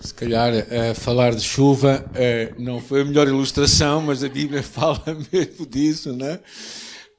[0.00, 4.62] Se calhar uh, falar de chuva uh, não foi a melhor ilustração, mas a Bíblia
[4.64, 6.40] fala mesmo disso, não é?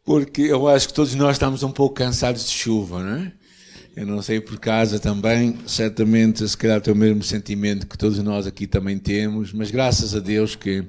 [0.03, 3.31] Porque eu acho que todos nós estamos um pouco cansados de chuva, não é?
[3.95, 8.17] Eu não sei por casa também, certamente se calhar tem o mesmo sentimento que todos
[8.19, 10.83] nós aqui também temos, mas graças a Deus que,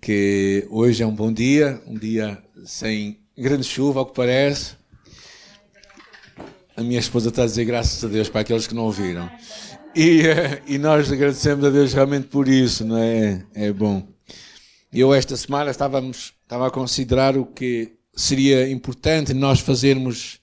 [0.00, 4.74] que hoje é um bom dia, um dia sem grande chuva, ao que parece.
[6.76, 9.28] A minha esposa está a dizer graças a Deus para aqueles que não ouviram.
[9.94, 13.44] E, eh, e nós agradecemos a Deus realmente por isso, não é?
[13.54, 14.06] É bom.
[14.92, 20.38] Eu esta semana estávamos, estava a considerar o que seria importante nós fazermos,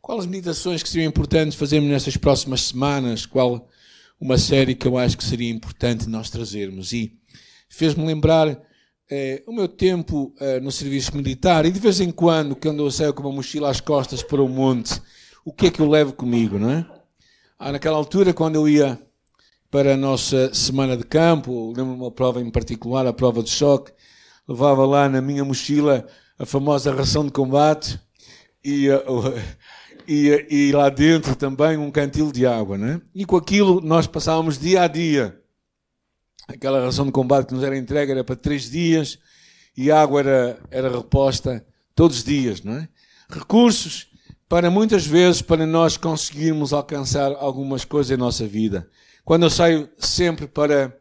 [0.00, 3.68] quais meditações que seriam importantes fazermos nestas próximas semanas, qual
[4.20, 6.92] uma série que eu acho que seria importante nós trazermos.
[6.92, 7.18] E
[7.68, 8.60] fez-me lembrar
[9.10, 12.90] eh, o meu tempo eh, no serviço militar e de vez em quando, quando eu
[12.90, 15.00] saio com uma mochila às costas para o monte,
[15.44, 17.01] o que é que eu levo comigo, não é?
[17.64, 19.00] Ah, naquela altura, quando eu ia
[19.70, 23.92] para a nossa semana de campo, lembro-me uma prova em particular, a prova de choque,
[24.48, 26.04] levava lá na minha mochila
[26.36, 28.00] a famosa ração de combate
[28.64, 28.88] e,
[30.08, 32.76] e, e lá dentro também um cantil de água.
[32.76, 33.00] Né?
[33.14, 35.40] E com aquilo nós passávamos dia a dia.
[36.48, 39.20] Aquela ração de combate que nos era entregue era para três dias
[39.76, 42.60] e a água era, era reposta todos os dias.
[42.60, 42.88] Não é?
[43.30, 44.11] Recursos
[44.52, 48.86] para muitas vezes para nós conseguirmos alcançar algumas coisas em nossa vida.
[49.24, 50.94] Quando eu saio sempre para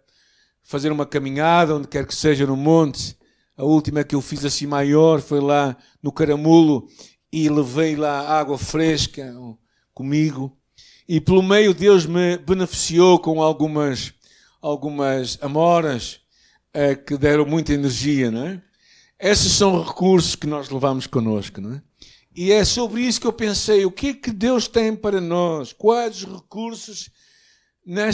[0.63, 3.13] fazer uma caminhada, onde quer que seja no monte,
[3.57, 6.87] a última que eu fiz assim maior foi lá no Caramulo
[7.29, 9.35] e levei lá água fresca
[9.93, 10.57] comigo.
[11.05, 14.13] E pelo meio Deus me beneficiou com algumas,
[14.61, 16.21] algumas amoras
[16.73, 18.61] eh, que deram muita energia, não é?
[19.19, 21.90] Esses são recursos que nós levamos connosco, não é?
[22.35, 25.73] E é sobre isso que eu pensei: o que é que Deus tem para nós?
[25.73, 27.09] Quais os recursos,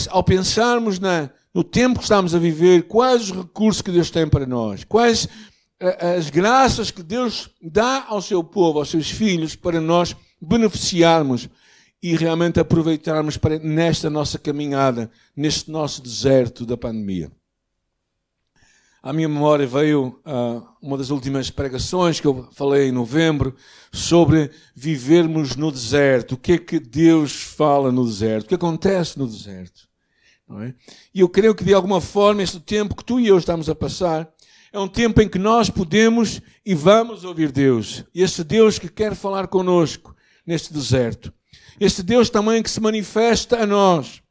[0.10, 4.28] ao pensarmos na, no tempo que estamos a viver, quais os recursos que Deus tem
[4.28, 4.84] para nós?
[4.84, 5.28] Quais
[6.16, 11.48] as graças que Deus dá ao seu povo, aos seus filhos, para nós beneficiarmos
[12.02, 17.32] e realmente aproveitarmos para, nesta nossa caminhada, neste nosso deserto da pandemia?
[19.08, 23.56] À minha memória veio uh, uma das últimas pregações que eu falei em novembro
[23.90, 26.34] sobre vivermos no deserto.
[26.34, 28.44] O que é que Deus fala no deserto?
[28.44, 29.88] O que acontece no deserto?
[30.62, 30.74] É?
[31.16, 33.76] E eu creio que de alguma forma este tempo que tu e eu estamos a
[33.76, 34.30] passar
[34.74, 38.04] é um tempo em que nós podemos e vamos ouvir Deus.
[38.14, 40.14] Este Deus que quer falar conosco
[40.46, 41.32] neste deserto.
[41.80, 44.22] Este Deus também que se manifesta a nós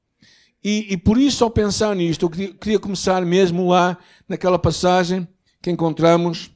[0.69, 3.97] e, e, por isso, ao pensar nisto, eu queria, queria, começar mesmo lá
[4.28, 5.25] naquela passagem
[5.62, 6.50] que encontramos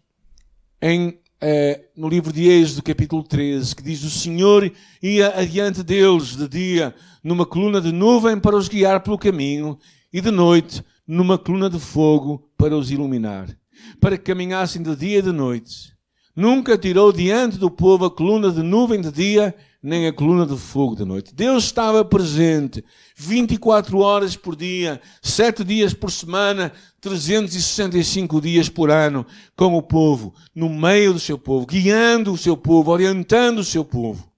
[0.82, 4.68] em, eh, no livro de Êxodo, capítulo 13, que diz: O Senhor
[5.00, 9.78] ia adiante deles de dia numa coluna de nuvem para os guiar pelo caminho,
[10.12, 13.56] e de noite numa coluna de fogo para os iluminar,
[14.00, 15.94] para que caminhassem de dia e de noite.
[16.34, 20.56] Nunca tirou diante do povo a coluna de nuvem de dia nem a coluna de
[20.56, 21.34] fogo de noite.
[21.34, 22.84] Deus estava presente
[23.16, 29.26] 24 horas por dia, 7 dias por semana, 365 dias por ano
[29.56, 33.84] com o povo, no meio do seu povo, guiando o seu povo, orientando o seu
[33.84, 34.30] povo.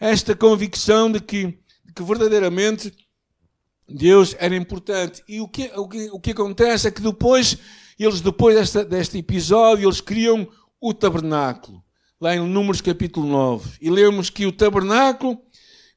[0.00, 2.92] Esta convicção de que, de que verdadeiramente
[3.88, 5.22] Deus era importante.
[5.28, 7.58] E o que, o que, o que acontece é que depois,
[7.98, 10.48] eles depois desta, deste episódio, eles criam
[10.80, 11.85] o tabernáculo
[12.20, 15.40] lá em Números capítulo 9, e lemos que o tabernáculo,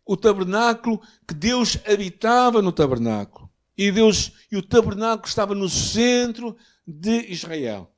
[0.06, 6.56] o tabernáculo, que Deus habitava no tabernáculo, e Deus, e o tabernáculo estava no centro
[6.86, 7.92] de Israel.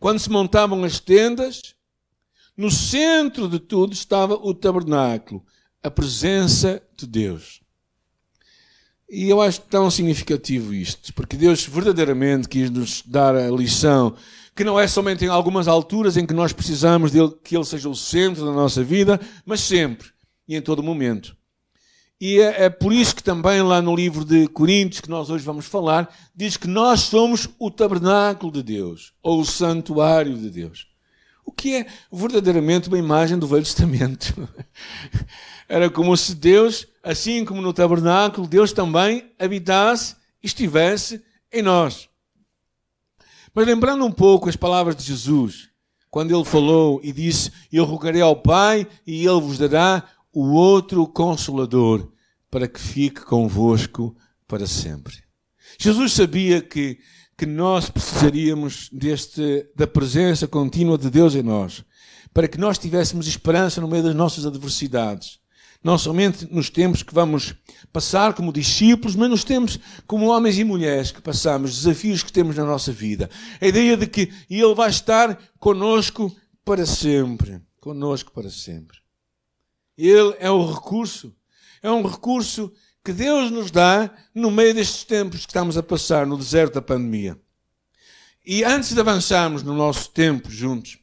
[0.00, 1.74] Quando se montavam as tendas,
[2.56, 5.44] no centro de tudo estava o tabernáculo,
[5.82, 7.60] a presença de Deus.
[9.08, 14.14] E eu acho tão significativo isto, porque Deus verdadeiramente quis nos dar a lição
[14.58, 17.88] que não é somente em algumas alturas em que nós precisamos dele, que Ele seja
[17.88, 20.08] o centro da nossa vida, mas sempre
[20.48, 21.36] e em todo momento.
[22.20, 25.44] E é, é, por isso que também lá no livro de Coríntios, que nós hoje
[25.44, 30.88] vamos falar, diz que nós somos o tabernáculo de Deus, ou o santuário de Deus.
[31.44, 34.48] O que é verdadeiramente uma imagem do Velho Testamento.
[35.68, 41.22] Era como se Deus, assim como no tabernáculo, Deus também habitasse e estivesse
[41.52, 42.08] em nós.
[43.58, 45.68] Mas lembrando um pouco as palavras de Jesus,
[46.12, 51.04] quando ele falou e disse: Eu rogarei ao Pai e ele vos dará o outro
[51.08, 52.08] consolador
[52.48, 54.16] para que fique convosco
[54.46, 55.16] para sempre.
[55.76, 57.00] Jesus sabia que,
[57.36, 61.84] que nós precisaríamos deste, da presença contínua de Deus em nós,
[62.32, 65.37] para que nós tivéssemos esperança no meio das nossas adversidades.
[65.82, 67.54] Não somente nos tempos que vamos
[67.92, 72.56] passar como discípulos, mas nos tempos como homens e mulheres que passamos, desafios que temos
[72.56, 73.30] na nossa vida.
[73.60, 76.34] A ideia de que Ele vai estar conosco
[76.64, 77.60] para sempre.
[77.80, 78.98] Conosco para sempre.
[79.96, 81.34] Ele é o recurso.
[81.82, 82.72] É um recurso
[83.04, 86.82] que Deus nos dá no meio destes tempos que estamos a passar no deserto da
[86.82, 87.38] pandemia.
[88.44, 90.98] E antes de avançarmos no nosso tempo juntos,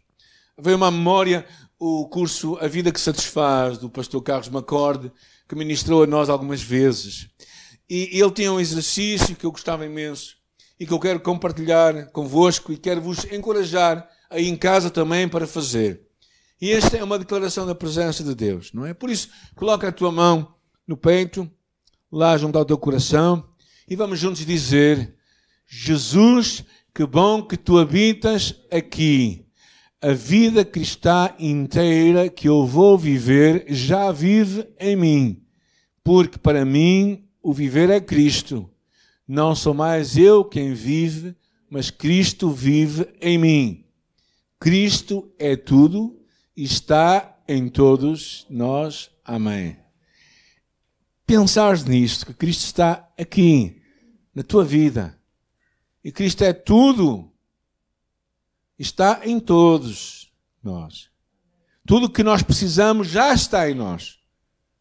[0.58, 1.46] veio uma memória
[1.80, 5.12] o curso A Vida que Satisfaz, do pastor Carlos Macorde,
[5.48, 7.28] que ministrou a nós algumas vezes.
[7.90, 10.38] E ele tinha um exercício que eu gostava imenso
[10.80, 15.46] e que eu quero compartilhar convosco e quero vos encorajar aí em casa também para
[15.46, 16.02] fazer.
[16.60, 18.94] E esta é uma declaração da presença de Deus, não é?
[18.94, 20.56] Por isso, coloca a tua mão
[20.88, 21.50] no peito,
[22.12, 23.48] lá junto ao teu coração,
[23.88, 25.16] e vamos juntos dizer:
[25.68, 26.64] Jesus,
[26.94, 29.45] que bom que tu habitas aqui
[30.06, 35.44] a vida cristã inteira que eu vou viver já vive em mim,
[36.04, 38.70] porque para mim o viver é Cristo.
[39.28, 41.36] Não sou mais eu quem vive,
[41.68, 43.84] mas Cristo vive em mim.
[44.60, 46.22] Cristo é tudo
[46.56, 49.10] e está em todos nós.
[49.24, 49.76] Amém.
[51.26, 53.82] Pensares nisto, que Cristo está aqui,
[54.36, 55.20] na tua vida.
[56.04, 57.34] E Cristo é tudo
[58.78, 60.32] está em todos
[60.64, 61.10] nós.
[61.86, 64.20] Tudo o que nós precisamos já está em nós,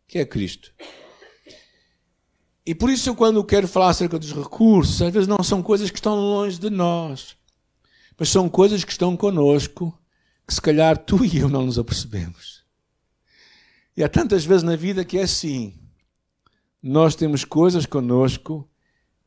[0.06, 0.72] que é Cristo.
[2.66, 5.90] E por isso, eu, quando quero falar acerca dos recursos, às vezes não são coisas
[5.90, 7.36] que estão longe de nós,
[8.18, 9.96] mas são coisas que estão conosco,
[10.46, 12.64] que se calhar tu e eu não nos apercebemos.
[13.96, 15.78] E há tantas vezes na vida que é assim.
[16.82, 18.68] Nós temos coisas conosco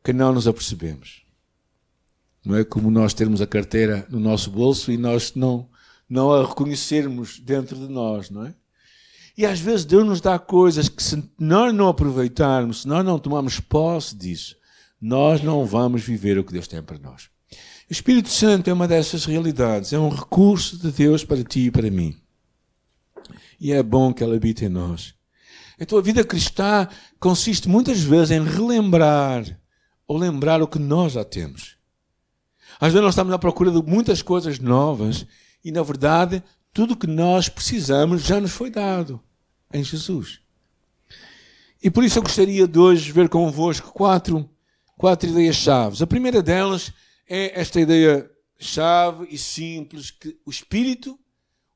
[0.04, 1.27] que não nos apercebemos.
[2.48, 5.68] Não é como nós termos a carteira no nosso bolso e nós não,
[6.10, 8.56] não a reconhecermos dentro de nós, não é?
[9.38, 13.20] E às vezes Deus nos dá coisas que se nós não aproveitarmos, se nós não
[13.20, 14.56] tomarmos posse disso,
[15.00, 17.30] nós não vamos viver o que Deus tem para nós.
[17.90, 21.72] O Espírito Santo é uma dessas realidades, é um recurso de Deus para ti e
[21.72, 22.16] para mim.
[23.60, 25.14] E é bom que ele habite em nós.
[25.78, 26.88] Então a vida cristã
[27.20, 29.44] consiste muitas vezes em relembrar
[30.08, 31.77] ou lembrar o que nós já temos.
[32.80, 35.26] Às vezes nós estamos à procura de muitas coisas novas
[35.64, 36.44] e, na verdade,
[36.74, 39.22] tudo que nós precisamos já nos foi dado
[39.74, 40.40] em Jesus.
[41.82, 44.50] E por isso eu gostaria de hoje ver convosco quatro,
[44.98, 46.02] quatro ideias-chave.
[46.02, 46.92] A primeira delas
[47.28, 48.30] é esta ideia
[48.60, 51.18] chave e simples que o Espírito,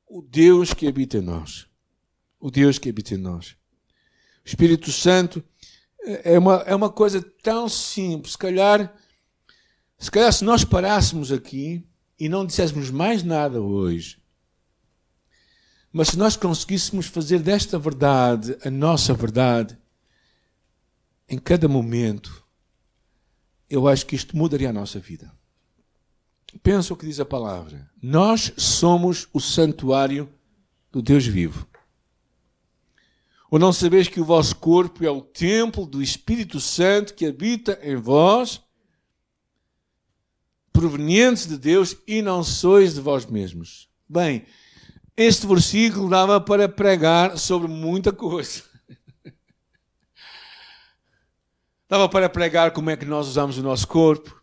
[0.08, 1.66] o Deus que habita em nós.
[2.40, 3.56] O Deus que habita em nós.
[4.44, 5.42] O Espírito Santo
[6.04, 8.32] é uma, é uma coisa tão simples.
[8.32, 8.92] Se calhar
[10.02, 11.86] se calhar, se nós parássemos aqui
[12.18, 14.20] e não disséssemos mais nada hoje,
[15.92, 19.78] mas se nós conseguíssemos fazer desta verdade a nossa verdade,
[21.28, 22.44] em cada momento,
[23.70, 25.32] eu acho que isto mudaria a nossa vida.
[26.64, 27.88] Pensa o que diz a palavra.
[28.02, 30.28] Nós somos o santuário
[30.90, 31.64] do Deus vivo.
[33.48, 37.78] Ou não sabeis que o vosso corpo é o templo do Espírito Santo que habita
[37.84, 38.60] em vós
[40.72, 43.88] provenientes de Deus e não sois de vós mesmos.
[44.08, 44.46] Bem,
[45.16, 48.62] este versículo dava para pregar sobre muita coisa.
[51.88, 54.42] dava para pregar como é que nós usamos o nosso corpo,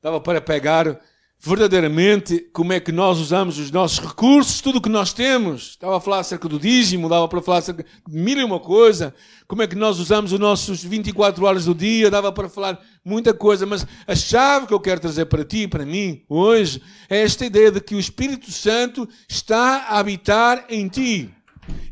[0.00, 1.00] dava para pregar
[1.44, 5.70] verdadeiramente como é que nós usamos os nossos recursos, tudo o que nós temos.
[5.70, 9.12] Estava a falar acerca do dízimo, dava para falar acerca de mil e uma coisa,
[9.48, 13.34] como é que nós usamos os nossos 24 horas do dia, dava para falar muita
[13.34, 16.80] coisa, mas a chave que eu quero trazer para ti e para mim hoje
[17.10, 21.28] é esta ideia de que o Espírito Santo está a habitar em ti.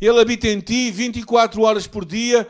[0.01, 2.47] Ele habita em ti 24 horas por dia,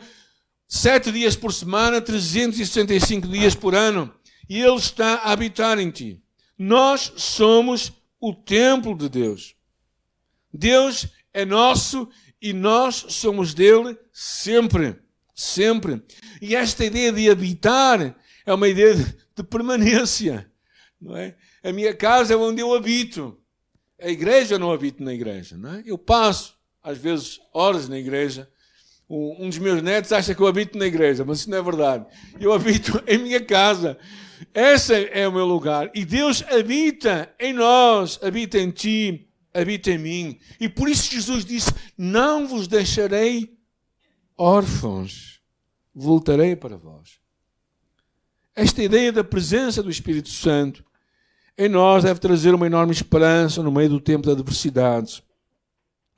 [0.67, 4.13] 7 dias por semana, 365 dias por ano.
[4.47, 6.21] E Ele está a habitar em ti.
[6.63, 9.55] Nós somos o templo de Deus.
[10.53, 12.07] Deus é nosso
[12.39, 14.95] e nós somos dele sempre.
[15.33, 16.03] Sempre.
[16.39, 18.15] E esta ideia de habitar
[18.45, 20.51] é uma ideia de, permanência.
[21.01, 21.35] Não é?
[21.63, 23.41] A minha casa é onde eu habito.
[23.99, 25.57] A igreja eu não habito na igreja.
[25.57, 25.83] Não é?
[25.83, 28.47] Eu passo, às vezes, horas na igreja.
[29.09, 32.05] Um dos meus netos acha que eu habito na igreja, mas isso não é verdade.
[32.39, 33.97] Eu habito em minha casa.
[34.53, 35.89] Esse é o meu lugar.
[35.93, 40.39] E Deus habita em nós, habita em ti, habita em mim.
[40.59, 43.57] E por isso Jesus disse: Não vos deixarei
[44.37, 45.41] órfãos,
[45.93, 47.19] voltarei para vós.
[48.55, 50.83] Esta ideia da presença do Espírito Santo
[51.57, 55.23] em nós deve trazer uma enorme esperança no meio do tempo da adversidade.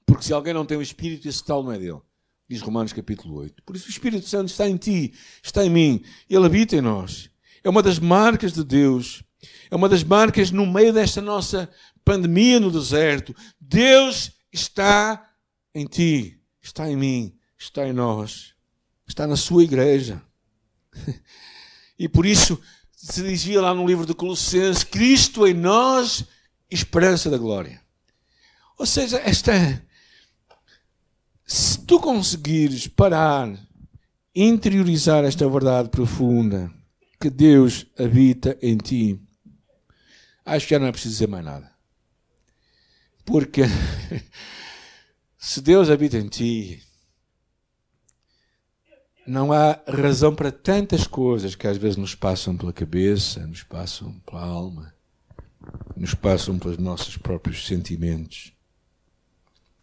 [0.06, 2.00] Porque se alguém não tem o Espírito, esse tal não é dele.
[2.48, 3.64] diz Romanos capítulo 8.
[3.64, 5.14] Por isso o Espírito Santo está em ti,
[5.44, 7.33] está em mim, ele habita em nós.
[7.64, 9.24] É uma das marcas de Deus,
[9.72, 11.70] é uma das marcas no meio desta nossa
[12.04, 13.36] pandemia no deserto.
[13.60, 15.32] Deus está
[15.74, 18.54] em ti, está em mim, está em nós,
[19.08, 20.22] está na sua igreja.
[22.00, 22.60] E por isso
[22.92, 26.26] se dizia lá no livro de Colossenses: Cristo em nós,
[26.70, 27.80] esperança da glória.
[28.78, 29.54] Ou seja, esta.
[31.46, 33.54] Se tu conseguires parar,
[34.34, 36.74] interiorizar esta verdade profunda,
[37.24, 39.18] que Deus habita em ti,
[40.44, 41.72] acho que já não é preciso dizer mais nada.
[43.24, 43.62] Porque
[45.40, 46.84] se Deus habita em ti,
[49.26, 54.20] não há razão para tantas coisas que às vezes nos passam pela cabeça, nos passam
[54.26, 54.94] pela alma,
[55.96, 58.52] nos passam pelos nossos próprios sentimentos.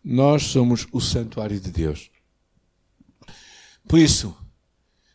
[0.04, 2.10] Nós somos o santuário de Deus.
[3.88, 4.36] Por isso,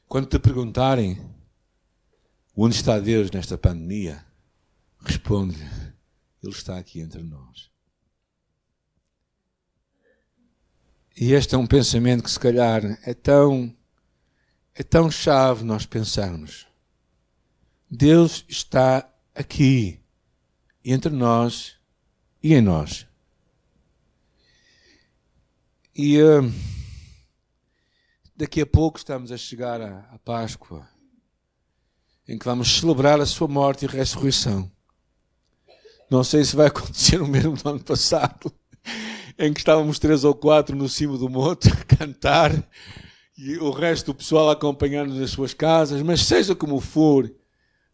[0.08, 1.35] quando te perguntarem
[2.56, 4.26] onde está Deus nesta pandemia,
[5.00, 5.58] responde:
[6.42, 7.70] Ele está aqui entre nós.
[11.18, 13.76] E este é um pensamento que, se calhar, é tão
[14.78, 16.68] é tão chave nós pensarmos.
[17.90, 20.02] Deus está aqui,
[20.84, 21.78] entre nós
[22.44, 23.08] e em nós.
[25.96, 26.42] E uh,
[28.36, 30.86] daqui a pouco estamos a chegar à, à Páscoa,
[32.28, 34.72] em que vamos celebrar a sua morte e ressurreição.
[36.10, 38.52] Não sei se vai acontecer o mesmo do ano passado,
[39.38, 42.52] em que estávamos três ou quatro no cimo do monte a cantar
[43.38, 47.30] e o resto do pessoal acompanhando nas suas casas, mas seja como for,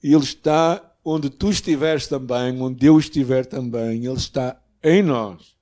[0.04, 5.56] Ele está onde tu estiveres também, onde eu estiver também, Ele está em nós.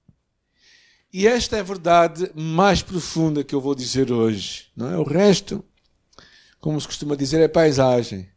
[1.11, 4.67] E esta é a verdade mais profunda que eu vou dizer hoje.
[4.75, 4.97] Não é?
[4.97, 5.63] O resto,
[6.59, 8.29] como se costuma dizer, é paisagem.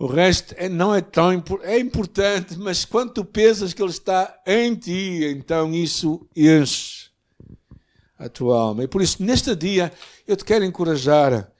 [0.00, 1.30] O resto é, não é tão
[1.60, 7.10] é importante, mas quando tu pensas que Ele está em ti, então isso enche
[8.18, 8.82] a tua alma.
[8.82, 9.92] E por isso, neste dia,
[10.26, 11.52] eu te quero encorajar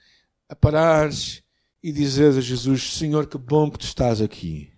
[0.49, 1.43] a parares
[1.83, 4.73] e dizer a Jesus: Senhor, que bom que tu estás aqui.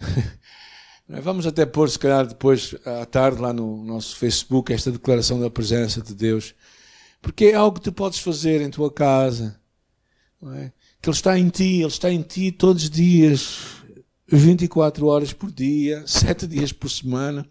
[1.06, 5.48] Vamos até pôr, se calhar, depois à tarde, lá no nosso Facebook, esta declaração da
[5.48, 6.52] presença de Deus.
[7.22, 9.56] Porque é algo que tu podes fazer em tua casa.
[10.56, 10.72] É?
[11.00, 13.82] Que Ele está em ti, Ele está em ti todos os dias,
[14.26, 17.48] 24 horas por dia, 7 dias por semana,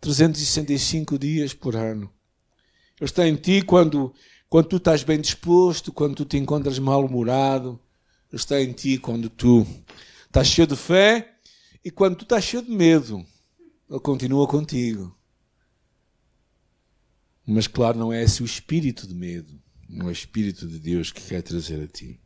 [0.00, 2.12] 365 dias por ano.
[3.00, 4.12] Ele está em ti quando,
[4.48, 7.80] quando tu estás bem disposto, quando tu te encontras mal-humorado.
[8.30, 9.66] Ele está em ti quando tu
[10.26, 11.34] estás cheio de fé
[11.84, 13.24] e quando tu estás cheio de medo.
[13.88, 15.16] Ele continua contigo.
[17.46, 19.60] Mas, claro, não é esse o espírito de medo.
[19.88, 22.20] Não é o espírito de Deus que quer trazer a ti.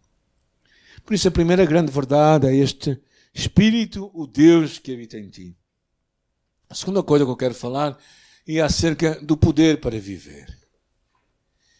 [1.05, 2.99] Por isso, a primeira grande verdade é este
[3.33, 5.57] espírito, o Deus que habita em ti.
[6.69, 7.99] A segunda coisa que eu quero falar
[8.47, 10.47] é acerca do poder para viver.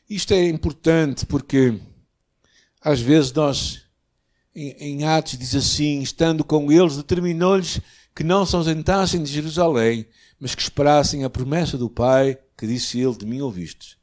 [0.09, 1.81] Isto é importante porque
[2.81, 3.83] às vezes nós,
[4.55, 7.81] em, em Atos, diz assim: estando com eles, determinou-lhes
[8.15, 10.07] que não se ausentassem de Jerusalém,
[10.39, 13.97] mas que esperassem a promessa do Pai, que disse ele: De mim ouvistes.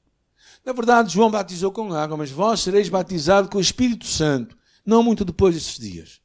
[0.65, 5.03] Na verdade, João batizou com água, mas vós sereis batizados com o Espírito Santo, não
[5.03, 6.21] muito depois desses dias.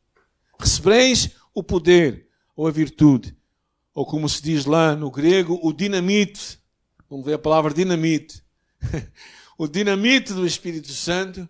[0.59, 3.37] Recebereis o poder ou a virtude,
[3.95, 6.59] ou como se diz lá no grego, o dinamite.
[7.09, 8.43] Vamos ver a palavra dinamite.
[9.59, 11.49] o dinamite do Espírito Santo,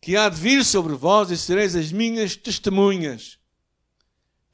[0.00, 3.38] que há de vir sobre vós e sereis as minhas testemunhas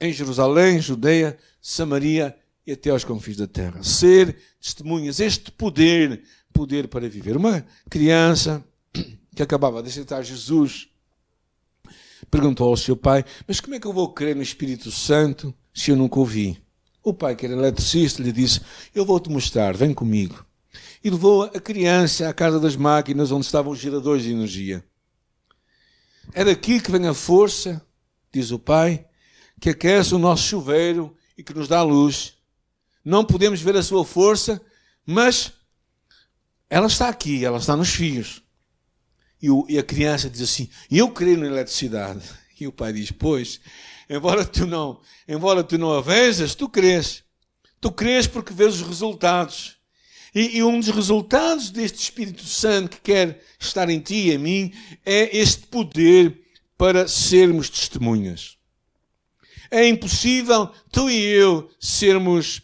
[0.00, 2.36] em Jerusalém, Judeia, Samaria
[2.66, 3.82] e até aos confins da terra.
[3.82, 6.22] Ser testemunhas, este poder,
[6.52, 7.36] poder para viver.
[7.36, 8.64] Uma criança
[9.34, 10.88] que acabava de aceitar Jesus
[12.30, 15.90] perguntou ao seu pai: Mas como é que eu vou crer no Espírito Santo se
[15.90, 16.62] eu nunca ouvi?
[17.02, 18.60] O pai, que era eletricista, lhe disse:
[18.94, 20.46] Eu vou te mostrar, vem comigo
[21.02, 24.84] e levou a criança à casa das máquinas onde estavam os geradores de energia.
[26.32, 27.80] É daqui que vem a força,
[28.32, 29.06] diz o Pai,
[29.60, 32.34] que aquece o nosso chuveiro e que nos dá luz.
[33.04, 34.60] Não podemos ver a sua força,
[35.06, 35.52] mas
[36.68, 38.42] ela está aqui, ela está nos fios.
[39.46, 42.24] E, o, e a criança diz assim: Eu creio na eletricidade.
[42.58, 43.60] E o pai diz: Pois,
[44.10, 47.22] embora tu não, embora tu não a vejas, tu crês.
[47.80, 49.76] Tu crês porque vês os resultados.
[50.34, 54.38] E, e, um dos resultados deste Espírito Santo que quer estar em ti e em
[54.38, 54.74] mim
[55.04, 56.42] é este poder
[56.76, 58.56] para sermos testemunhas.
[59.70, 62.62] É impossível tu e eu sermos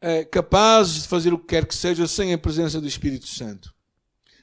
[0.00, 3.76] é, capazes de fazer o que quer que seja sem a presença do Espírito Santo.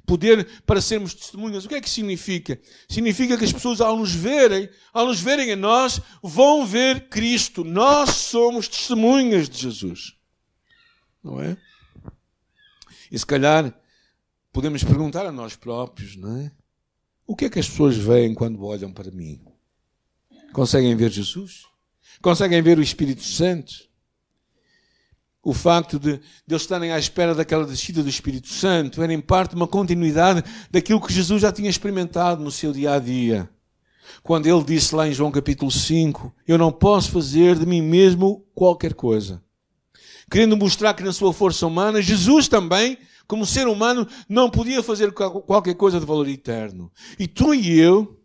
[0.06, 1.66] Poder para sermos testemunhas.
[1.66, 2.60] O que é que significa?
[2.88, 7.64] Significa que as pessoas, ao nos verem, ao nos verem a nós, vão ver Cristo.
[7.64, 10.16] Nós somos testemunhas de Jesus.
[11.24, 11.58] Não é?
[13.12, 13.74] E se calhar
[14.52, 16.52] podemos perguntar a nós próprios, não é?
[17.28, 19.42] O que é que as pessoas veem quando olham para mim?
[20.54, 21.66] Conseguem ver Jesus?
[22.22, 23.90] Conseguem ver o Espírito Santo?
[25.46, 29.54] O facto de, eles estarem à espera daquela descida do Espírito Santo era em parte
[29.54, 33.48] uma continuidade daquilo que Jesus já tinha experimentado no seu dia a dia.
[34.24, 38.44] Quando ele disse lá em João capítulo 5: Eu não posso fazer de mim mesmo
[38.56, 39.40] qualquer coisa.
[40.32, 42.98] Querendo mostrar que na sua força humana, Jesus também,
[43.28, 46.92] como ser humano, não podia fazer qualquer coisa de valor eterno.
[47.20, 48.20] E tu e eu,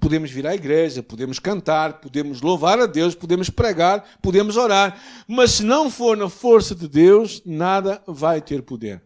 [0.00, 5.52] Podemos vir à igreja, podemos cantar, podemos louvar a Deus, podemos pregar, podemos orar, mas
[5.52, 9.02] se não for na força de Deus, nada vai ter poder.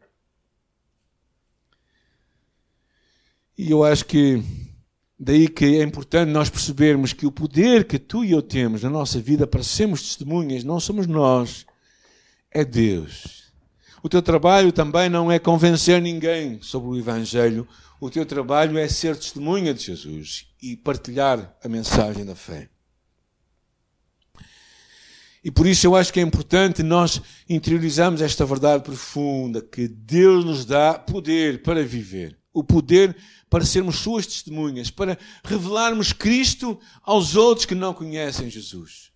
[3.57, 4.43] E eu acho que
[5.19, 8.91] daí que é importante nós percebermos que o poder que tu e eu temos na
[8.91, 11.67] nossa vida para sermos testemunhas não somos nós,
[12.51, 13.53] é Deus.
[14.05, 17.67] O teu trabalho também não é convencer ninguém sobre o Evangelho,
[17.99, 22.69] o teu trabalho é ser testemunha de Jesus e partilhar a mensagem da fé.
[25.43, 27.19] E por isso eu acho que é importante nós
[27.49, 33.17] interiorizarmos esta verdade profunda que Deus nos dá poder para viver, o poder
[33.49, 39.14] para sermos suas testemunhas, para revelarmos Cristo aos outros que não conhecem Jesus.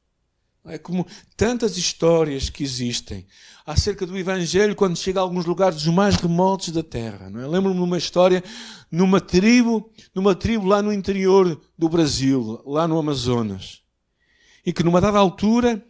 [0.69, 1.07] É como
[1.37, 3.27] tantas histórias que existem
[3.67, 7.31] acerca do Evangelho quando chega a alguns lugares mais remotos da terra.
[7.35, 7.47] É?
[7.47, 8.43] Lembro-me de uma história
[8.91, 13.83] numa tribo, numa tribo lá no interior do Brasil, lá no Amazonas,
[14.65, 15.85] e que numa dada altura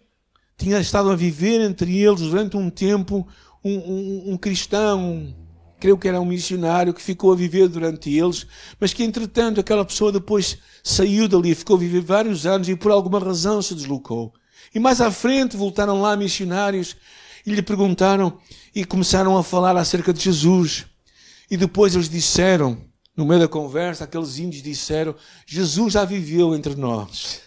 [0.57, 3.27] tinha estado a viver entre eles durante um tempo
[3.65, 5.35] um, um, um cristão,
[5.79, 8.47] creio que era um missionário que ficou a viver durante eles,
[8.81, 12.91] mas que entretanto aquela pessoa depois saiu dali, ficou a viver vários anos e por
[12.91, 14.33] alguma razão se deslocou.
[14.75, 16.97] E mais à frente voltaram lá missionários
[17.47, 18.39] e lhe perguntaram
[18.75, 20.87] e começaram a falar acerca de Jesus.
[21.51, 22.79] E depois eles disseram,
[23.17, 25.15] no meio da conversa, aqueles índios disseram:
[25.47, 27.41] Jesus já viveu entre nós.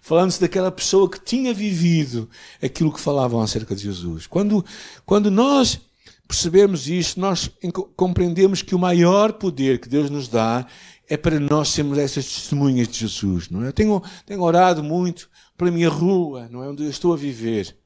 [0.00, 2.28] Falando-se daquela pessoa que tinha vivido
[2.60, 4.26] aquilo que falavam acerca de Jesus.
[4.26, 4.64] Quando,
[5.06, 5.78] quando nós
[6.26, 7.48] percebemos isto, nós
[7.94, 10.66] compreendemos que o maior poder que Deus nos dá
[11.08, 13.48] é para nós sermos essas testemunhas de Jesus.
[13.48, 13.68] Não é?
[13.68, 16.68] Eu tenho, tenho orado muito pela minha rua, não é?
[16.68, 17.76] onde eu estou a viver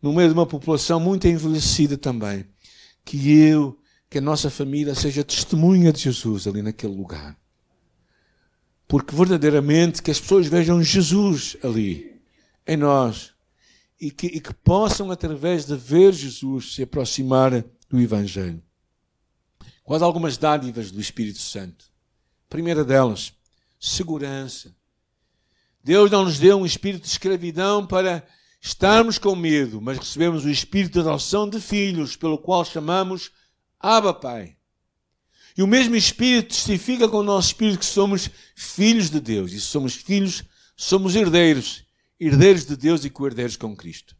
[0.00, 2.46] no meio de uma população muito envelhecida também,
[3.04, 3.78] que eu,
[4.10, 7.38] que a nossa família seja testemunha de Jesus ali naquele lugar.
[8.86, 12.20] Porque verdadeiramente que as pessoas vejam Jesus ali,
[12.66, 13.32] em nós,
[13.98, 18.62] e que, e que possam, através de ver Jesus, se aproximar do Evangelho.
[19.82, 21.94] Quais algumas dádivas do Espírito Santo?
[22.54, 23.32] primeira delas,
[23.80, 24.72] segurança.
[25.84, 28.26] Deus não nos deu um espírito de escravidão para
[28.58, 33.30] estarmos com medo, mas recebemos o espírito de adoção de filhos, pelo qual chamamos
[33.78, 34.56] Abba Pai.
[35.56, 39.52] E o mesmo Espírito testifica com o nosso Espírito que somos filhos de Deus.
[39.52, 40.42] E se somos filhos,
[40.76, 41.84] somos herdeiros.
[42.18, 44.16] Herdeiros de Deus e co-herdeiros com Cristo.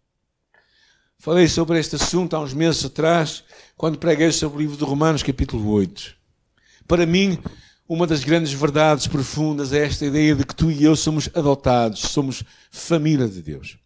[1.18, 3.42] Falei sobre este assunto há uns meses atrás,
[3.76, 6.14] quando preguei sobre o livro de Romanos, capítulo 8.
[6.86, 7.38] Para mim,
[7.88, 12.00] uma das grandes verdades profundas é esta ideia de que tu e eu somos adotados,
[12.00, 13.76] somos família de Deus.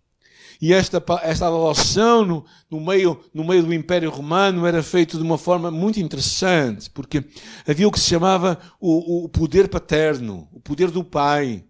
[0.61, 5.23] E esta, esta adoção no, no, meio, no meio do Império Romano era feita de
[5.23, 7.25] uma forma muito interessante, porque
[7.67, 11.65] havia o que se chamava o, o poder paterno, o poder do pai.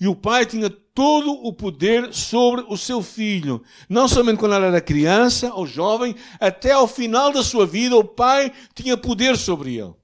[0.00, 3.62] E o pai tinha todo o poder sobre o seu filho.
[3.88, 8.50] Não somente quando era criança ou jovem, até ao final da sua vida, o pai
[8.74, 9.99] tinha poder sobre ele.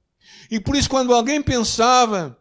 [0.51, 2.39] E por isso, quando alguém pensava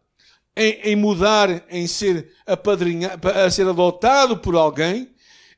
[0.55, 5.13] em, em mudar, em ser apadrinhado, a ser adotado por alguém,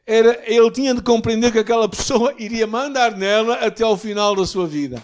[0.06, 4.46] era, ele tinha de compreender que aquela pessoa iria mandar nela até ao final da
[4.46, 5.04] sua vida.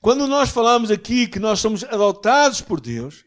[0.00, 3.24] Quando nós falamos aqui que nós somos adotados por Deus,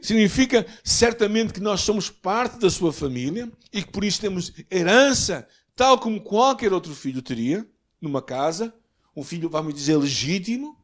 [0.00, 5.46] significa certamente que nós somos parte da sua família e que por isso temos herança,
[5.74, 7.66] tal como qualquer outro filho teria,
[8.00, 8.74] numa casa,
[9.16, 10.77] um filho, vamos dizer, legítimo,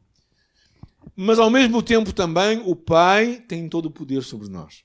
[1.15, 4.83] mas ao mesmo tempo também o Pai tem todo o poder sobre nós.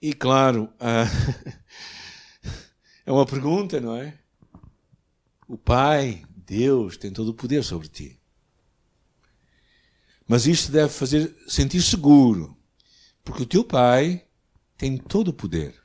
[0.00, 1.62] E claro, uh,
[3.04, 4.18] é uma pergunta, não é?
[5.46, 8.18] O Pai, Deus, tem todo o poder sobre ti.
[10.26, 12.56] Mas isto deve fazer sentir seguro,
[13.22, 14.26] porque o teu Pai
[14.78, 15.80] tem todo o poder.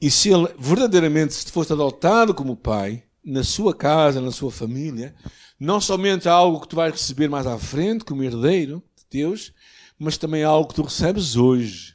[0.00, 5.14] E se ele verdadeiramente se fosse adotado como Pai, na sua casa, na sua família,
[5.60, 9.52] não somente algo que tu vais receber mais à frente, como herdeiro de Deus,
[9.98, 11.94] mas também algo que tu recebes hoje,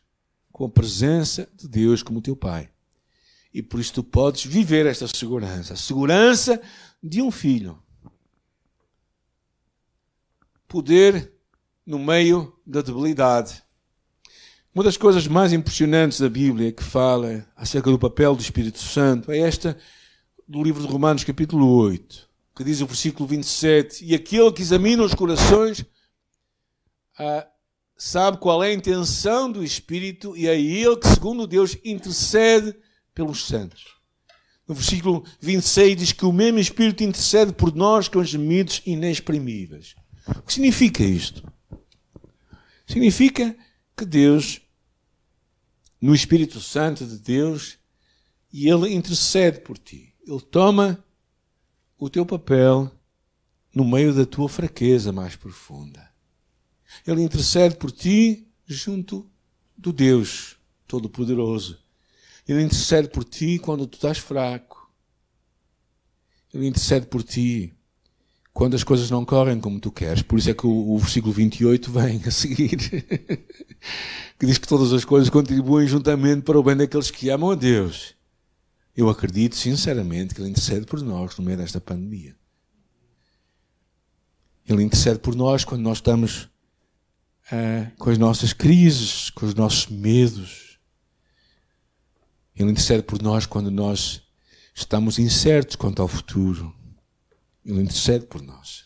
[0.51, 2.69] com a presença de Deus como teu Pai.
[3.51, 6.61] E por isso tu podes viver esta segurança, a segurança
[7.01, 7.81] de um filho.
[10.67, 11.33] Poder
[11.83, 13.63] no meio da debilidade.
[14.73, 19.31] Uma das coisas mais impressionantes da Bíblia que fala acerca do papel do Espírito Santo
[19.31, 19.77] é esta
[20.47, 25.03] do livro de Romanos, capítulo 8, que diz o versículo 27: E aquele que examina
[25.03, 25.85] os corações
[27.19, 27.47] ah,
[27.97, 32.75] sabe qual é a intenção do Espírito, e é ele que, segundo Deus, intercede
[33.13, 33.95] pelos santos.
[34.67, 39.95] No versículo 26 diz que o mesmo Espírito intercede por nós com gemidos inexprimíveis.
[40.27, 41.43] O que significa isto?
[42.87, 43.55] Significa
[43.95, 44.61] que Deus,
[46.01, 47.77] no Espírito Santo de Deus,
[48.51, 50.13] e Ele intercede por ti.
[50.25, 51.03] Ele toma
[52.05, 52.91] o teu papel
[53.73, 56.07] no meio da tua fraqueza mais profunda.
[57.05, 59.27] Ele intercede por ti junto
[59.75, 60.55] do Deus
[60.87, 61.79] Todo-Poderoso.
[62.47, 64.87] Ele intercede por ti quando tu estás fraco.
[66.53, 67.73] Ele intercede por ti
[68.53, 70.21] quando as coisas não correm como tu queres.
[70.21, 72.77] Por isso é que o, o versículo 28 vem a seguir,
[74.39, 77.55] que diz que todas as coisas contribuem juntamente para o bem daqueles que amam a
[77.55, 78.15] Deus
[78.95, 82.35] eu acredito sinceramente que Ele intercede por nós no meio desta pandemia.
[84.67, 86.43] Ele intercede por nós quando nós estamos
[87.51, 90.79] uh, com as nossas crises, com os nossos medos.
[92.55, 94.23] Ele intercede por nós quando nós
[94.73, 96.73] estamos incertos quanto ao futuro.
[97.65, 98.85] Ele intercede por nós.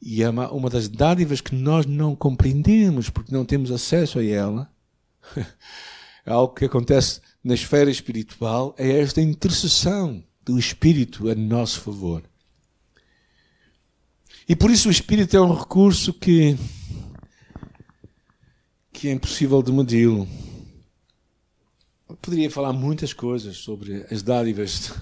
[0.00, 4.24] E é uma, uma das dádivas que nós não compreendemos porque não temos acesso a
[4.24, 4.70] ela.
[5.36, 12.22] é algo que acontece na esfera espiritual é esta intercessão do Espírito a nosso favor.
[14.48, 16.56] E por isso o Espírito é um recurso que,
[18.92, 20.26] que é impossível de medi-lo.
[22.20, 24.92] Poderia falar muitas coisas sobre as dádivas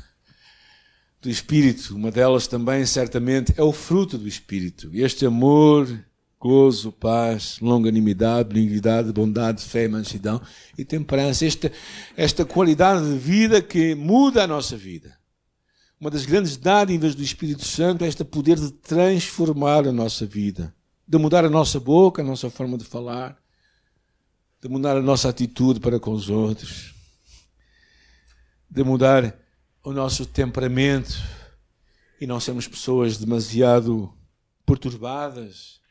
[1.20, 1.94] do Espírito.
[1.94, 4.90] Uma delas também, certamente, é o fruto do Espírito.
[4.92, 5.86] Este amor
[6.42, 10.42] gozo, paz, longanimidade, benignidade, bondade, fé, mansidão
[10.76, 11.46] e temperança.
[11.46, 11.70] Esta,
[12.16, 15.16] esta qualidade de vida que muda a nossa vida.
[16.00, 20.74] Uma das grandes dádivas do Espírito Santo é este poder de transformar a nossa vida,
[21.06, 23.38] de mudar a nossa boca, a nossa forma de falar,
[24.60, 26.92] de mudar a nossa atitude para com os outros,
[28.68, 29.32] de mudar
[29.84, 31.22] o nosso temperamento
[32.20, 34.12] e não sermos pessoas demasiado
[34.66, 35.81] perturbadas,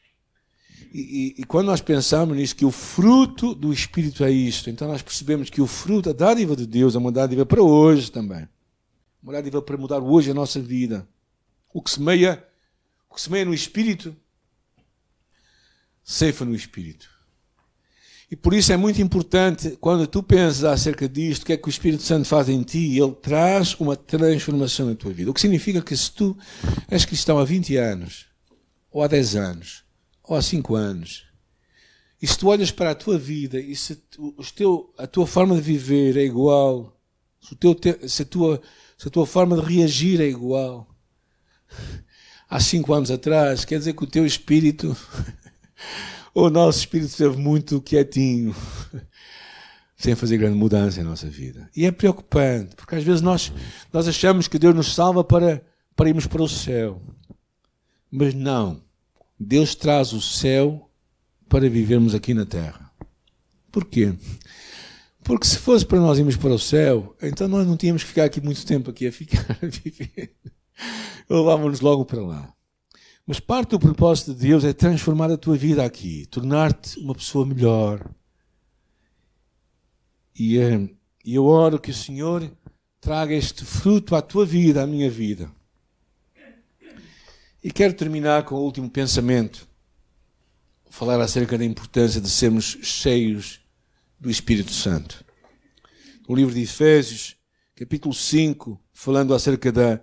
[0.93, 4.87] e, e, e, quando nós pensamos nisso, que o fruto do Espírito é isto, então
[4.87, 8.47] nós percebemos que o fruto, a dádiva de Deus, é uma dádiva para hoje também.
[9.21, 11.07] Uma dádiva para mudar hoje a nossa vida.
[11.73, 12.43] O que semeia,
[13.09, 14.15] o que semeia no Espírito,
[16.03, 17.09] ceifa no Espírito.
[18.29, 21.67] E por isso é muito importante, quando tu pensas acerca disto, o que é que
[21.67, 25.29] o Espírito Santo faz em ti, ele traz uma transformação na tua vida.
[25.29, 26.37] O que significa que se tu
[26.89, 28.27] és cristão há 20 anos,
[28.89, 29.83] ou há 10 anos,
[30.31, 31.25] ou há cinco anos,
[32.21, 35.55] e se tu olhas para a tua vida e se o teu, a tua forma
[35.55, 36.97] de viver é igual,
[37.41, 37.75] se, teu,
[38.07, 38.61] se, a tua,
[38.97, 40.87] se a tua forma de reagir é igual,
[42.49, 44.95] há cinco anos atrás, quer dizer que o teu espírito,
[46.33, 48.55] o nosso espírito esteve muito quietinho,
[49.97, 51.69] sem fazer grande mudança em nossa vida.
[51.75, 53.51] E é preocupante, porque às vezes nós,
[53.91, 55.61] nós achamos que Deus nos salva para,
[55.93, 57.01] para irmos para o céu.
[58.09, 58.81] Mas não.
[59.43, 60.88] Deus traz o céu
[61.49, 62.91] para vivermos aqui na terra.
[63.71, 64.13] Por quê?
[65.23, 68.25] Porque se fosse para nós irmos para o céu, então nós não tínhamos que ficar
[68.25, 70.36] aqui muito tempo aqui a ficar a viver.
[71.27, 72.54] Levávamos logo para lá.
[73.25, 77.43] Mas parte do propósito de Deus é transformar a tua vida aqui, tornar-te uma pessoa
[77.43, 78.08] melhor.
[80.38, 80.88] E, eh,
[81.25, 82.47] eu oro que o Senhor
[82.99, 85.51] traga este fruto à tua vida, à minha vida.
[87.63, 89.67] E quero terminar com o último pensamento.
[90.89, 93.62] Falar acerca da importância de sermos cheios
[94.19, 95.24] do Espírito Santo.
[96.28, 97.36] No livro de Efésios,
[97.76, 100.02] capítulo 5, falando acerca da,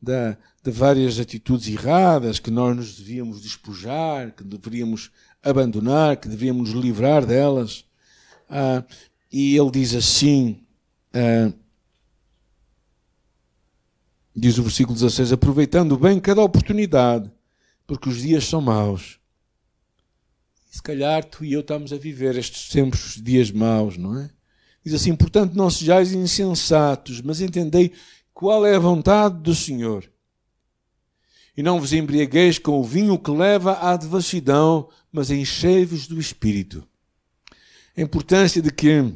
[0.00, 5.10] da, de várias atitudes erradas que nós nos devíamos despojar, que deveríamos
[5.42, 7.84] abandonar, que devíamos nos livrar delas.
[8.48, 8.84] Ah,
[9.32, 10.60] e ele diz assim:
[11.12, 11.52] ah,
[14.40, 17.30] Diz o versículo 16: aproveitando bem cada oportunidade,
[17.86, 19.20] porque os dias são maus.
[20.72, 24.30] E se calhar tu e eu estamos a viver estes tempos dias maus, não é?
[24.82, 27.92] Diz assim: portanto, não sejais insensatos, mas entendei
[28.32, 30.10] qual é a vontade do Senhor.
[31.54, 36.82] E não vos embriagueis com o vinho que leva à devassidão, mas enchei-vos do Espírito.
[37.94, 39.12] A importância de que,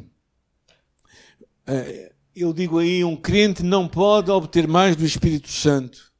[1.65, 6.11] eh, eu digo aí, um crente não pode obter mais do Espírito Santo,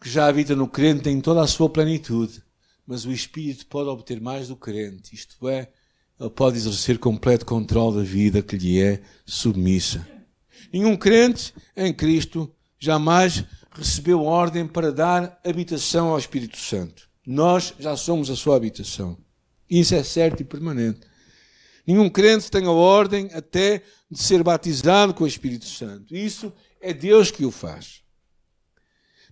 [0.00, 2.42] que já habita no crente em toda a sua plenitude,
[2.86, 5.70] mas o Espírito pode obter mais do crente, isto é,
[6.18, 10.06] ele pode exercer completo controle da vida que lhe é submissa.
[10.72, 17.08] Nenhum crente em Cristo jamais recebeu ordem para dar habitação ao Espírito Santo.
[17.26, 19.18] Nós já somos a sua habitação.
[19.68, 21.00] Isso é certo e permanente.
[21.86, 26.16] Nenhum crente tem a ordem até de ser batizado com o Espírito Santo.
[26.16, 28.02] Isso é Deus que o faz.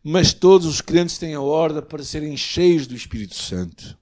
[0.05, 3.97] Mas todos os crentes têm a ordem para serem cheios do Espírito Santo.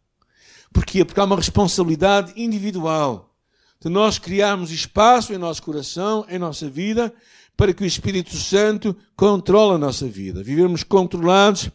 [0.73, 1.05] Porquê?
[1.05, 3.37] Porque há uma responsabilidade individual
[3.81, 7.13] de nós criarmos espaço em nosso coração, em nossa vida,
[7.57, 10.43] para que o Espírito Santo controle a nossa vida.
[10.43, 11.71] Vivemos controlados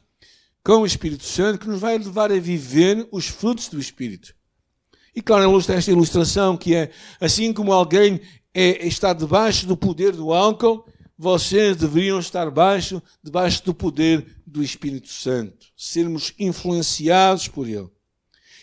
[0.64, 4.35] com o Espírito Santo, que nos vai levar a viver os frutos do Espírito.
[5.16, 8.20] E claro, esta ilustração que é assim como alguém
[8.54, 10.86] é, está debaixo do poder do álcool,
[11.18, 17.90] vocês deveriam estar baixo, debaixo do poder do Espírito Santo, sermos influenciados por ele.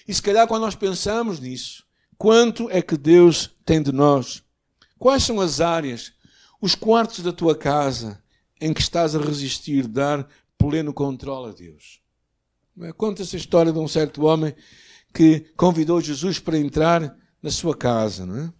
[0.06, 1.84] E se calhar quando nós pensamos nisso,
[2.18, 4.42] quanto é que Deus tem de nós?
[4.98, 6.12] Quais são as áreas,
[6.60, 8.22] os quartos da tua casa
[8.60, 12.00] em que estás a resistir, dar pleno controle a Deus?
[12.96, 14.54] Conta-se a história de um certo homem
[15.12, 18.52] que convidou Jesus para entrar na sua casa, não é?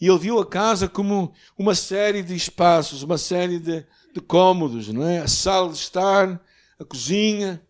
[0.00, 3.84] E ele viu a casa como uma série de espaços, uma série de,
[4.14, 5.20] de cômodos, não é?
[5.20, 6.40] A sala de estar,
[6.78, 7.62] a cozinha,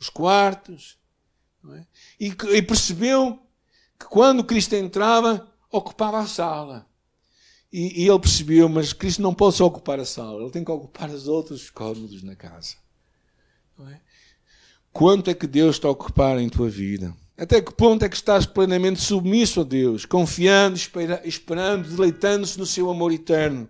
[0.00, 0.98] os quartos,
[1.72, 1.84] é?
[2.18, 3.38] e, e percebeu
[3.98, 6.86] que quando Cristo entrava, ocupava a sala.
[7.72, 10.70] E, e, ele percebeu, mas Cristo não pode só ocupar a sala, ele tem que
[10.70, 12.76] ocupar os outros cômodos na casa.
[13.90, 14.00] É?
[14.92, 17.14] Quanto é que Deus está a ocupar em tua vida?
[17.36, 22.64] Até que ponto é que estás plenamente submisso a Deus, confiando, espera, esperando, deleitando-se no
[22.64, 23.68] seu amor eterno?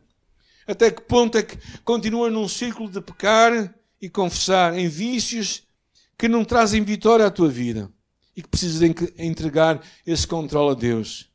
[0.67, 5.63] Até que ponto é que continua num círculo de pecar e confessar em vícios
[6.19, 7.91] que não trazem vitória à tua vida
[8.37, 8.83] e que precisas
[9.19, 11.31] entregar esse controle a Deus?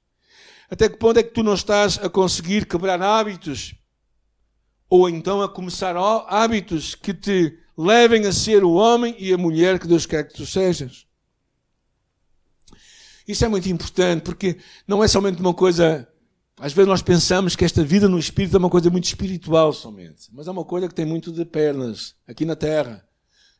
[0.69, 3.73] Até que ponto é que tu não estás a conseguir quebrar hábitos
[4.87, 5.95] ou então a começar
[6.27, 10.35] hábitos que te levem a ser o homem e a mulher que Deus quer que
[10.35, 11.08] tu sejas?
[13.29, 16.07] Isso é muito importante porque não é somente uma coisa.
[16.59, 20.29] Às vezes nós pensamos que esta vida no espírito é uma coisa muito espiritual somente,
[20.31, 23.07] mas é uma coisa que tem muito de pernas aqui na terra.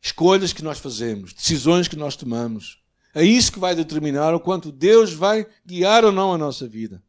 [0.01, 2.81] Escolhas que nós fazemos, decisões que nós tomamos.
[3.13, 7.03] É isso que vai determinar o quanto Deus vai guiar ou não a nossa vida.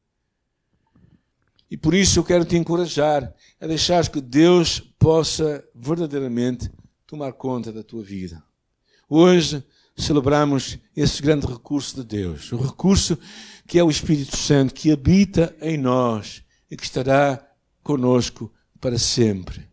[1.71, 6.71] E por isso eu quero te encorajar a deixar que Deus possa verdadeiramente
[7.07, 8.43] tomar conta da tua vida.
[9.09, 9.65] Hoje
[10.01, 13.19] celebramos esse grande recurso de Deus, o recurso
[13.67, 17.41] que é o Espírito Santo, que habita em nós e que estará
[17.83, 19.69] conosco para sempre.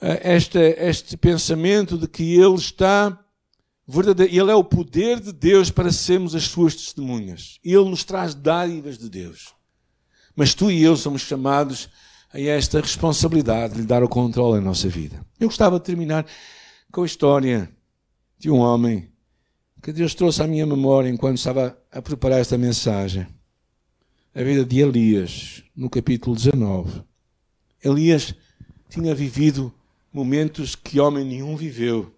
[0.00, 3.18] Ah, este, este pensamento de que Ele está
[4.30, 7.58] Ele é o poder de Deus para sermos as suas testemunhas.
[7.64, 9.54] Ele nos traz dádivas de Deus.
[10.36, 11.88] Mas tu e eu somos chamados
[12.32, 15.24] a esta responsabilidade de lhe dar o controle na nossa vida.
[15.38, 16.26] Eu gostava de terminar
[16.90, 17.70] com a história
[18.38, 19.13] de um homem
[19.84, 23.26] que Deus trouxe à minha memória enquanto estava a preparar esta mensagem.
[24.34, 27.02] A vida de Elias, no capítulo 19.
[27.84, 28.34] Elias
[28.88, 29.70] tinha vivido
[30.10, 32.10] momentos que homem nenhum viveu,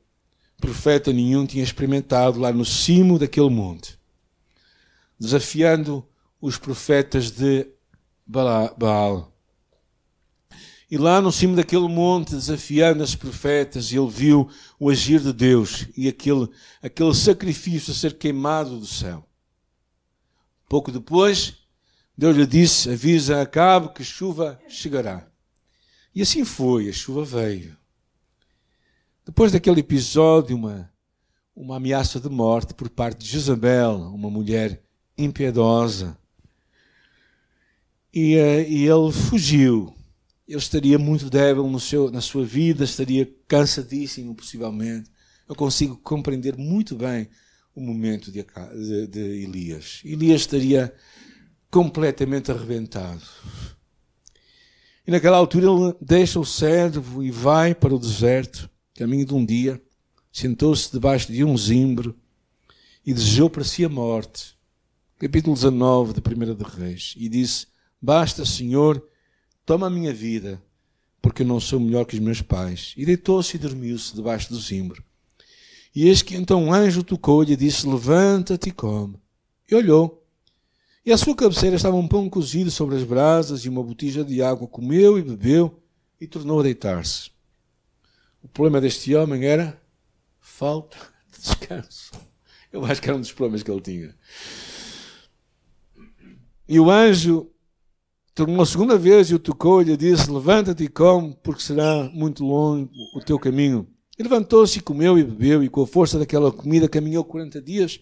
[0.60, 3.98] profeta nenhum tinha experimentado lá no cimo daquele monte,
[5.18, 6.06] desafiando
[6.40, 7.66] os profetas de
[8.24, 9.35] Baal.
[10.88, 15.88] E lá no cimo daquele monte, desafiando os profetas, ele viu o agir de Deus
[15.96, 16.48] e aquele,
[16.80, 19.28] aquele sacrifício a ser queimado do céu.
[20.68, 21.56] Pouco depois,
[22.16, 25.26] Deus lhe disse: Avisa a cabo que chuva chegará.
[26.14, 27.76] E assim foi, a chuva veio.
[29.24, 30.88] Depois daquele episódio, uma,
[31.54, 34.80] uma ameaça de morte por parte de Jezabel, uma mulher
[35.18, 36.16] impiedosa.
[38.14, 39.95] E, uh, e ele fugiu
[40.46, 45.10] ele estaria muito débil no seu, na sua vida, estaria cansadíssimo, possivelmente.
[45.48, 47.28] Eu consigo compreender muito bem
[47.74, 50.00] o momento de, de, de Elias.
[50.04, 50.94] Elias estaria
[51.70, 53.22] completamente arrebentado.
[55.06, 59.44] E naquela altura ele deixa o servo e vai para o deserto, caminho de um
[59.44, 59.80] dia,
[60.32, 62.16] sentou-se debaixo de um zimbro
[63.04, 64.56] e desejou para si a morte.
[65.18, 67.14] Capítulo 19 de 1 de Reis.
[67.16, 67.68] E disse:
[68.02, 69.02] Basta, Senhor,
[69.66, 70.62] Toma a minha vida,
[71.20, 72.94] porque eu não sou melhor que os meus pais.
[72.96, 75.02] E deitou-se e dormiu-se debaixo do zimbro.
[75.92, 79.20] E eis que então um anjo tocou-lhe e disse: Levanta-te e come.
[79.68, 80.24] E olhou.
[81.04, 84.40] E à sua cabeceira estava um pão cozido sobre as brasas e uma botija de
[84.40, 84.68] água.
[84.68, 85.82] Comeu e bebeu
[86.20, 87.30] e tornou a deitar-se.
[88.40, 89.82] O problema deste homem era
[90.38, 90.96] falta
[91.32, 92.12] de descanso.
[92.72, 94.14] Eu acho que era um dos problemas que ele tinha.
[96.68, 97.50] E o anjo
[98.36, 102.44] tornou a segunda vez e o tocou-lhe e disse: Levanta-te e come, porque será muito
[102.44, 103.88] longo o teu caminho.
[104.18, 107.98] E levantou-se e comeu e bebeu, e com a força daquela comida caminhou 40 dias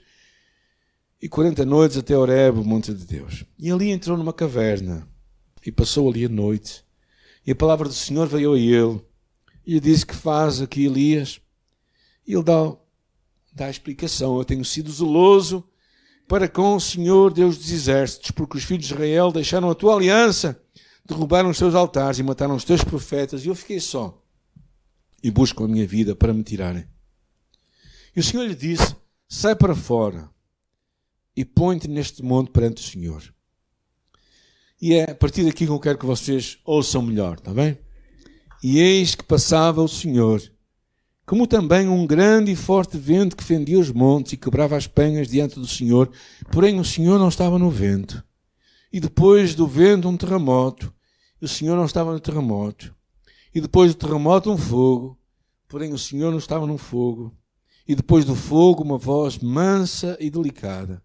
[1.23, 3.45] e 40 noites até Horeb, o monte de Deus.
[3.59, 5.09] E ali entrou numa caverna
[5.65, 6.85] e passou ali a noite.
[7.47, 9.01] E a palavra do Senhor veio a ele
[9.65, 11.41] e lhe disse: Que faz aqui Elias?
[12.27, 12.77] E ele dá,
[13.53, 15.65] dá a explicação: Eu tenho sido zeloso
[16.27, 19.95] para com o Senhor Deus dos exércitos, porque os filhos de Israel deixaram a tua
[19.95, 20.61] aliança,
[21.05, 24.23] derrubaram os teus altares e mataram os teus profetas, e eu fiquei só.
[25.23, 26.87] E buscam a minha vida para me tirarem.
[28.15, 28.95] E o Senhor lhe disse:
[29.29, 30.31] Sai para fora
[31.37, 33.23] e põe-te neste monte perante o Senhor.
[34.81, 37.79] E é a partir daqui que eu quero que vocês ouçam melhor, está bem?
[38.63, 40.43] E eis que passava o Senhor
[41.27, 45.29] como também um grande e forte vento que fendia os montes e quebrava as penhas
[45.29, 46.11] diante do Senhor,
[46.53, 48.23] porém o Senhor não estava no vento.
[48.93, 50.93] E depois do vento um terremoto,
[51.41, 52.95] o Senhor não estava no terremoto.
[53.55, 55.19] E depois do terremoto um fogo,
[55.69, 57.35] porém o Senhor não estava no fogo.
[57.87, 61.03] E depois do fogo uma voz mansa e delicada.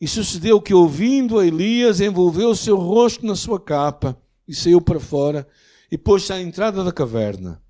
[0.00, 4.80] E sucedeu que, ouvindo a Elias, envolveu o seu rosto na sua capa e saiu
[4.80, 5.46] para fora
[5.90, 7.60] e pôs-se à entrada da caverna.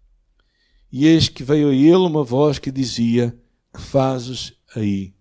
[0.91, 3.37] E eis que veio a ele uma voz que dizia:
[3.73, 5.15] Que fazes aí,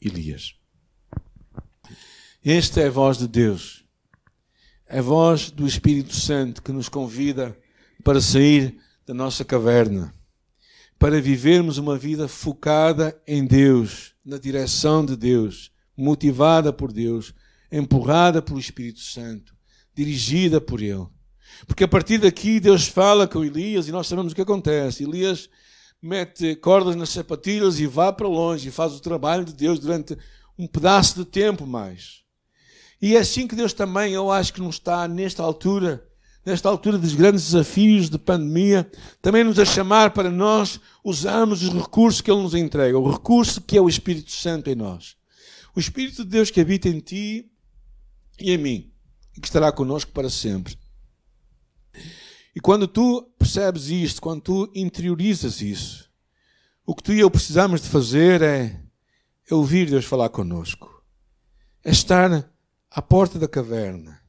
[0.00, 0.54] Elias?
[2.42, 3.84] Esta é a voz de Deus,
[4.86, 7.54] é a voz do Espírito Santo que nos convida
[8.02, 10.14] para sair da nossa caverna,
[10.98, 17.34] para vivermos uma vida focada em Deus, na direção de Deus, motivada por Deus,
[17.70, 19.54] empurrada pelo Espírito Santo,
[19.94, 21.06] dirigida por Ele.
[21.66, 25.04] Porque a partir daqui Deus fala com Elias e nós sabemos o que acontece.
[25.04, 25.48] Elias
[26.02, 30.16] mete cordas nas sapatilhas e vai para longe e faz o trabalho de Deus durante
[30.58, 32.20] um pedaço de tempo mais.
[33.00, 36.06] E é assim que Deus também, eu acho que nos está nesta altura,
[36.44, 38.90] nesta altura dos grandes desafios de pandemia,
[39.22, 43.60] também nos a chamar para nós usarmos os recursos que Ele nos entrega, o recurso
[43.62, 45.16] que é o Espírito Santo em nós.
[45.74, 47.50] O Espírito de Deus que habita em ti
[48.38, 48.92] e em mim,
[49.36, 50.76] e que estará connosco para sempre.
[52.54, 56.10] E quando tu percebes isto, quando tu interiorizas isso,
[56.84, 58.82] o que tu e eu precisamos de fazer é,
[59.48, 61.04] é ouvir Deus falar conosco.
[61.84, 62.50] É estar
[62.90, 64.20] à porta da caverna,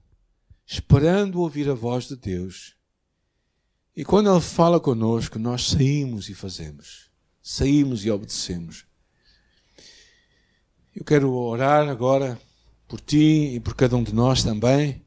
[0.66, 2.76] esperando ouvir a voz de Deus.
[3.96, 7.10] E quando Ele fala conosco, nós saímos e fazemos.
[7.42, 8.86] Saímos e obedecemos.
[10.96, 12.40] Eu quero orar agora
[12.88, 15.04] por ti e por cada um de nós também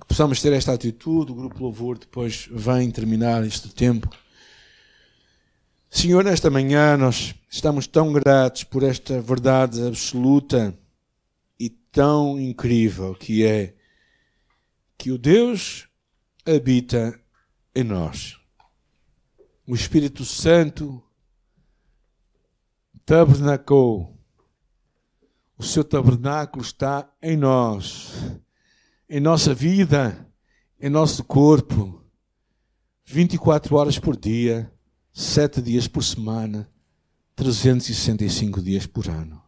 [0.00, 1.32] que possamos ter esta atitude.
[1.32, 4.08] O grupo Louvor depois vem terminar este tempo.
[5.90, 10.78] Senhor, nesta manhã nós estamos tão gratos por esta verdade absoluta
[11.58, 13.74] e tão incrível que é
[14.96, 15.88] que o Deus
[16.46, 17.18] habita
[17.74, 18.36] em nós.
[19.66, 21.02] O Espírito Santo
[23.04, 24.14] tabernacou.
[25.56, 28.38] O seu tabernáculo está em nós
[29.08, 30.26] em nossa vida,
[30.80, 32.04] em nosso corpo,
[33.04, 34.70] 24 horas por dia,
[35.12, 36.70] 7 dias por semana,
[37.34, 39.42] 365 dias por ano.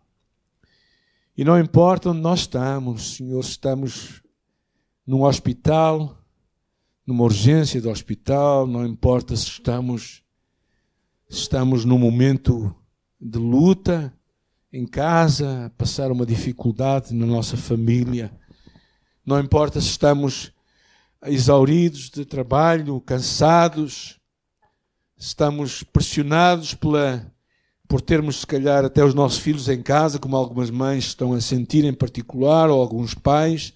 [1.37, 4.23] E não importa onde nós estamos, Senhor, estamos
[5.07, 6.19] num hospital,
[7.07, 10.23] numa urgência do hospital, não importa se estamos
[11.29, 12.75] estamos num momento
[13.21, 14.13] de luta
[14.73, 18.33] em casa, passar uma dificuldade na nossa família,
[19.31, 20.51] não importa se estamos
[21.25, 24.19] exauridos de trabalho, cansados,
[25.17, 27.33] estamos pressionados pela,
[27.87, 31.41] por termos, se calhar, até os nossos filhos em casa, como algumas mães estão a
[31.41, 33.73] sentir em particular, ou alguns pais.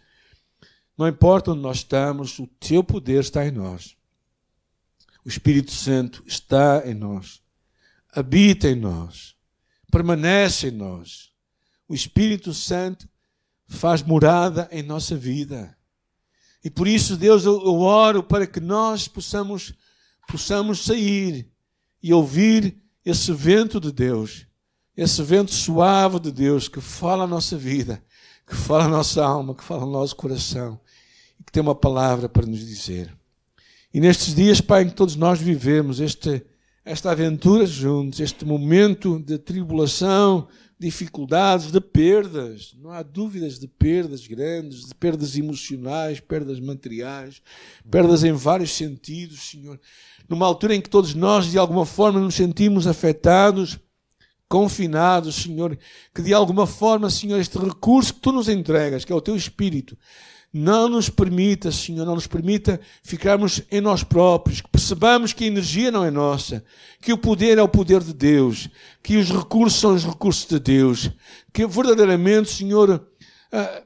[0.98, 3.96] Não importa onde nós estamos, o teu poder está em nós.
[5.24, 7.40] O Espírito Santo está em nós,
[8.12, 9.36] habita em nós,
[9.88, 11.30] permanece em nós.
[11.88, 13.08] O Espírito Santo
[13.74, 15.76] faz morada em nossa vida.
[16.64, 19.74] E por isso, Deus, eu, eu oro para que nós possamos,
[20.26, 21.50] possamos sair
[22.02, 24.46] e ouvir esse vento de Deus,
[24.96, 28.02] esse vento suave de Deus que fala a nossa vida,
[28.46, 30.80] que fala a nossa alma, que fala o nosso coração
[31.38, 33.14] e que tem uma palavra para nos dizer.
[33.92, 36.44] E nestes dias, Pai, em que todos nós vivemos este,
[36.84, 40.48] esta aventura juntos, este momento de tribulação,
[40.84, 47.40] dificuldades, de perdas, não há dúvidas de perdas grandes, de perdas emocionais, perdas materiais,
[47.90, 49.80] perdas em vários sentidos, Senhor.
[50.28, 53.78] Numa altura em que todos nós, de alguma forma, nos sentimos afetados,
[54.48, 55.78] confinados, Senhor,
[56.14, 59.36] que de alguma forma, Senhor, este recurso que tu nos entregas, que é o teu
[59.36, 59.96] Espírito,
[60.52, 65.48] não nos permita, Senhor, não nos permita ficarmos em nós próprios, que percebamos que a
[65.48, 66.64] energia não é nossa,
[67.00, 68.68] que o poder é o poder de Deus,
[69.02, 71.10] que os recursos são os recursos de Deus,
[71.52, 73.04] que verdadeiramente, Senhor,
[73.50, 73.82] ah,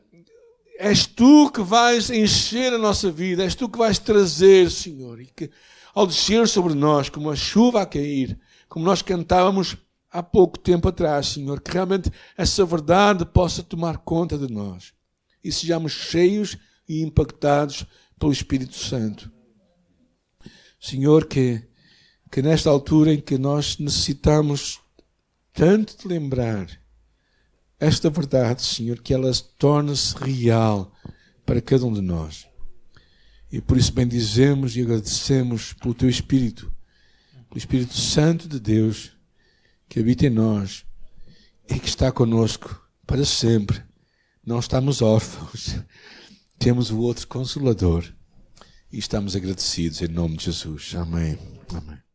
[0.79, 5.27] és tu que vais encher a nossa vida, és tu que vais trazer, Senhor, e
[5.27, 5.51] que
[5.95, 8.39] ao descer sobre nós como a chuva a cair,
[8.69, 9.75] como nós cantávamos
[10.11, 14.93] há pouco tempo atrás, Senhor, que realmente essa verdade possa tomar conta de nós
[15.43, 16.57] e sejamos cheios
[16.89, 17.87] e impactados
[18.19, 19.31] pelo Espírito Santo.
[20.81, 21.63] Senhor, que,
[22.31, 24.81] que nesta altura em que nós necessitamos
[25.53, 26.69] tanto de lembrar
[27.81, 30.93] esta verdade, Senhor, que ela torne-se real
[31.45, 32.47] para cada um de nós.
[33.51, 36.73] E por isso bendizemos e agradecemos pelo Teu Espírito,
[37.49, 39.18] pelo Espírito Santo de Deus,
[39.89, 40.85] que habita em nós
[41.69, 43.83] e que está conosco para sempre
[44.49, 45.77] não estamos órfãos.
[46.59, 48.03] Temos o outro consolador.
[48.91, 50.95] E estamos agradecidos em nome de Jesus.
[50.95, 51.39] Amém.
[51.75, 52.08] Amém.